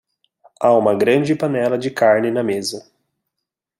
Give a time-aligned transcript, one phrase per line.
[0.59, 2.91] Há uma grande panela de carne na mesa.